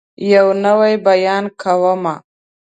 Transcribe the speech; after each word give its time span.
يو 0.31 0.47
نوی 0.63 0.93
بيان 1.05 1.43
کومه 1.61 2.15